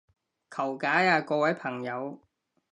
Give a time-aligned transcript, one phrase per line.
[0.49, 2.19] 求解啊各位朋友